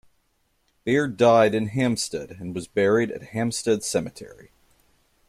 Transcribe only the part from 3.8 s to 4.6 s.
Cemetery.